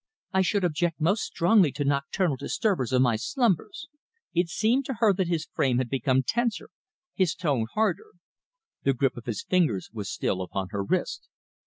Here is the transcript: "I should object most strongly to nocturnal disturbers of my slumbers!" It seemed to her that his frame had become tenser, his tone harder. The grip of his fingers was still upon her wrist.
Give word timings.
"I 0.33 0.41
should 0.41 0.63
object 0.63 0.99
most 0.99 1.21
strongly 1.21 1.71
to 1.73 1.85
nocturnal 1.85 2.35
disturbers 2.35 2.91
of 2.91 3.03
my 3.03 3.17
slumbers!" 3.17 3.87
It 4.33 4.49
seemed 4.49 4.83
to 4.85 4.95
her 4.95 5.13
that 5.13 5.27
his 5.27 5.45
frame 5.53 5.77
had 5.77 5.89
become 5.89 6.23
tenser, 6.23 6.71
his 7.13 7.35
tone 7.35 7.67
harder. 7.75 8.13
The 8.81 8.93
grip 8.95 9.15
of 9.15 9.27
his 9.27 9.43
fingers 9.43 9.91
was 9.93 10.09
still 10.09 10.41
upon 10.41 10.69
her 10.69 10.83
wrist. 10.83 11.29